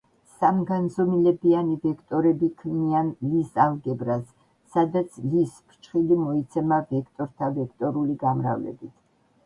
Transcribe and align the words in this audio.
სამგანზომილებიანი 0.37 1.75
ვექტორები 1.83 2.49
ქმნიან 2.63 3.11
ლის 3.27 3.53
ალგებრას, 3.67 4.25
სადაც 4.77 5.21
ლის 5.29 5.55
ფრჩხილი 5.71 6.21
მოიცემა 6.27 6.85
ვექტორთა 6.91 7.55
ვექტორული 7.61 8.21
გამრავლებით. 8.29 8.95